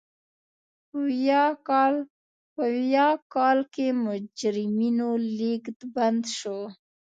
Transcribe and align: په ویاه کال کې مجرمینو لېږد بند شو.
په 2.55 2.65
ویاه 2.75 3.15
کال 3.33 3.59
کې 3.73 3.85
مجرمینو 4.05 5.09
لېږد 5.37 5.79
بند 5.95 6.23
شو. 6.37 6.59